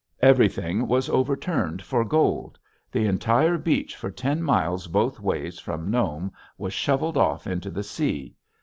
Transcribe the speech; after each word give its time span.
Everything 0.23 0.87
was 0.87 1.09
overturned 1.11 1.83
for 1.83 2.03
gold, 2.03 2.57
the 2.91 3.05
entire 3.05 3.55
beach 3.55 3.95
for 3.95 4.09
ten 4.09 4.41
miles 4.41 4.87
both 4.87 5.19
ways 5.19 5.59
from 5.59 5.91
Nome 5.91 6.31
was 6.57 6.73
shoveled 6.73 7.17
off 7.17 7.45
into 7.45 7.69
the 7.69 7.83
sea. 7.83 8.33